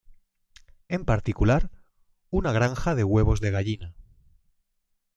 [0.87, 1.69] En particular,
[2.31, 3.93] una granja de huevos de gallina.